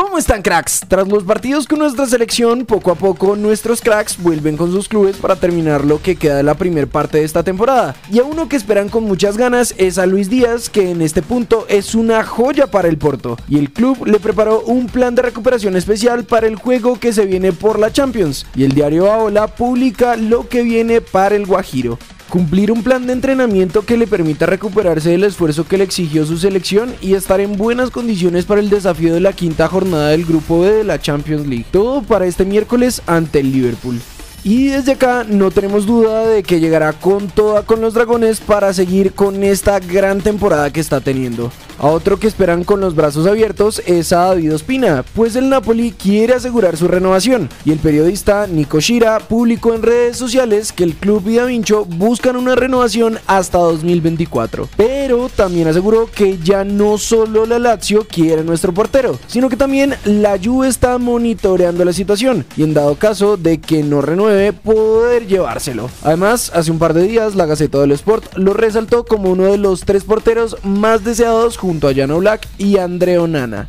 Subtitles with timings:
[0.00, 0.82] ¿Cómo están cracks?
[0.86, 5.16] Tras los partidos con nuestra selección, poco a poco nuestros cracks vuelven con sus clubes
[5.16, 7.96] para terminar lo que queda de la primera parte de esta temporada.
[8.08, 11.20] Y a uno que esperan con muchas ganas es a Luis Díaz, que en este
[11.20, 13.36] punto es una joya para el Porto.
[13.48, 17.26] Y el club le preparó un plan de recuperación especial para el juego que se
[17.26, 18.46] viene por la Champions.
[18.54, 23.12] Y el diario Aola publica lo que viene para el Guajiro cumplir un plan de
[23.12, 27.56] entrenamiento que le permita recuperarse del esfuerzo que le exigió su selección y estar en
[27.56, 31.46] buenas condiciones para el desafío de la quinta jornada del Grupo B de la Champions
[31.46, 31.66] League.
[31.70, 34.00] Todo para este miércoles ante el Liverpool.
[34.44, 38.72] Y desde acá no tenemos duda de que llegará con toda con los dragones para
[38.72, 41.50] seguir con esta gran temporada que está teniendo.
[41.80, 45.92] A otro que esperan con los brazos abiertos es a David Ospina, pues el Napoli
[45.92, 50.96] quiere asegurar su renovación y el periodista Nico Shira publicó en redes sociales que el
[50.96, 54.68] club y Da Vinci buscan una renovación hasta 2024.
[54.76, 59.94] Pero también aseguró que ya no solo la Lazio quiere nuestro portero, sino que también
[60.04, 65.28] la Juve está monitoreando la situación y en dado caso de que no renueve poder
[65.28, 65.90] llevárselo.
[66.02, 69.58] Además, hace un par de días la Gaceta del Sport lo resaltó como uno de
[69.58, 73.68] los tres porteros más deseados junto a Jano Black y Andreo Nana.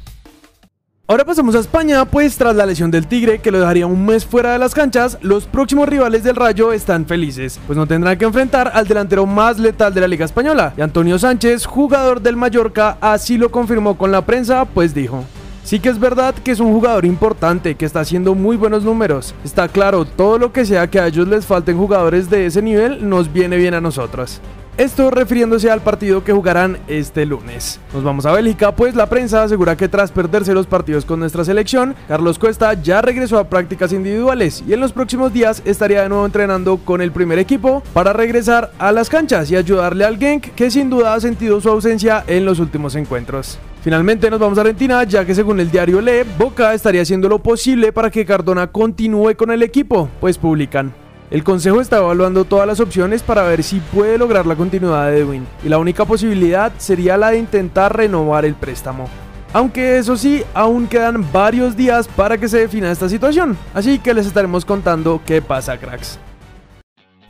[1.06, 4.26] Ahora pasamos a España, pues tras la lesión del Tigre, que lo dejaría un mes
[4.26, 8.24] fuera de las canchas, los próximos rivales del Rayo están felices, pues no tendrán que
[8.24, 10.74] enfrentar al delantero más letal de la Liga Española.
[10.78, 15.26] Y Antonio Sánchez, jugador del Mallorca, así lo confirmó con la prensa, pues dijo.
[15.66, 19.36] Sí que es verdad que es un jugador importante, que está haciendo muy buenos números.
[19.44, 23.10] Está claro, todo lo que sea que a ellos les falten jugadores de ese nivel
[23.10, 24.40] nos viene bien a nosotros.
[24.80, 27.82] Esto refiriéndose al partido que jugarán este lunes.
[27.94, 31.44] Nos vamos a Bélgica, pues la prensa asegura que tras perderse los partidos con nuestra
[31.44, 36.08] selección, Carlos Cuesta ya regresó a prácticas individuales y en los próximos días estaría de
[36.08, 40.56] nuevo entrenando con el primer equipo para regresar a las canchas y ayudarle al Genk,
[40.56, 43.60] que sin duda ha sentido su ausencia en los últimos encuentros.
[43.82, 47.40] Finalmente nos vamos a Argentina, ya que según el diario Le, Boca estaría haciendo lo
[47.40, 50.94] posible para que Cardona continúe con el equipo, pues publican.
[51.32, 55.20] El consejo está evaluando todas las opciones para ver si puede lograr la continuidad de
[55.20, 59.06] Edwin, y la única posibilidad sería la de intentar renovar el préstamo.
[59.54, 64.16] Aunque eso sí, aún quedan varios días para que se defina esta situación, así que
[64.16, 66.18] les estaremos contando qué pasa, cracks.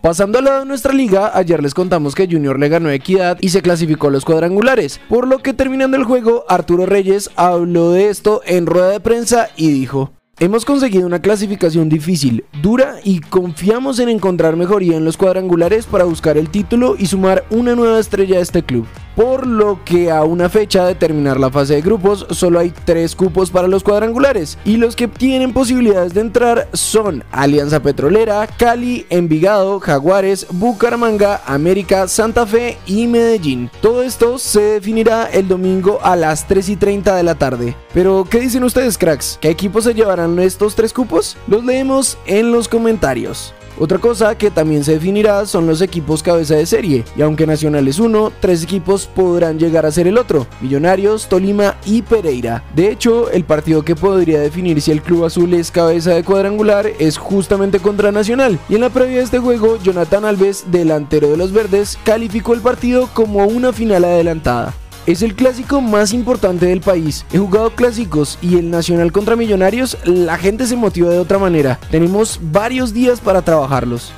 [0.02, 3.50] Pasando al lado de nuestra liga, ayer les contamos que Junior le ganó Equidad y
[3.50, 8.08] se clasificó a los cuadrangulares, por lo que terminando el juego, Arturo Reyes habló de
[8.08, 14.00] esto en rueda de prensa y dijo, Hemos conseguido una clasificación difícil, dura y confiamos
[14.00, 18.38] en encontrar mejoría en los cuadrangulares para buscar el título y sumar una nueva estrella
[18.38, 18.88] a este club
[19.20, 23.18] por lo que a una fecha de terminar la fase de grupos solo hay tres
[23.18, 29.06] cupos para los cuadrangulares y los que tienen posibilidades de entrar son Alianza Petrolera, Cali,
[29.10, 33.70] Envigado, Jaguares, Bucaramanga, América, Santa Fe y Medellín.
[33.82, 37.76] Todo esto se definirá el domingo a las 3 y 30 de la tarde.
[37.94, 39.38] Pero, ¿qué dicen ustedes cracks?
[39.42, 41.36] ¿Qué equipos se llevarán estos tres cupos?
[41.46, 43.54] Los leemos en los comentarios.
[43.80, 47.88] Otra cosa que también se definirá son los equipos cabeza de serie, y aunque Nacional
[47.88, 52.62] es uno, tres equipos podrán llegar a ser el otro, Millonarios, Tolima y Pereira.
[52.76, 56.88] De hecho, el partido que podría definir si el Club Azul es cabeza de cuadrangular
[57.00, 61.38] es justamente contra Nacional, y en la previa de este juego, Jonathan Alves, delantero de
[61.38, 64.74] los verdes, calificó el partido como una final adelantada.
[65.06, 67.26] Es el clásico más importante del país.
[67.32, 71.80] He jugado clásicos y el Nacional contra Millonarios, la gente se motiva de otra manera.
[71.90, 74.14] Tenemos varios días para trabajarlos.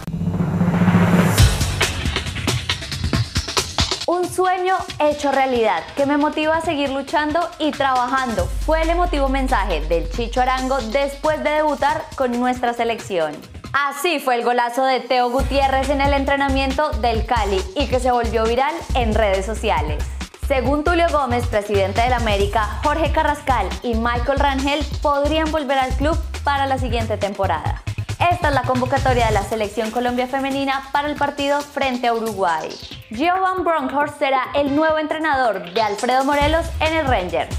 [4.07, 8.49] Un sueño hecho realidad que me motiva a seguir luchando y trabajando.
[8.65, 13.33] Fue el emotivo mensaje del Chicho Arango después de debutar con nuestra selección.
[13.71, 18.11] Así fue el golazo de Teo Gutiérrez en el entrenamiento del Cali y que se
[18.11, 20.03] volvió viral en redes sociales.
[20.47, 26.17] Según Tulio Gómez, presidente del América, Jorge Carrascal y Michael Rangel podrían volver al club
[26.43, 27.81] para la siguiente temporada.
[28.31, 32.69] Esta es la convocatoria de la selección Colombia femenina para el partido frente a Uruguay.
[33.09, 37.49] Giovanni Bronkhorst será el nuevo entrenador de Alfredo Morelos en el Rangers.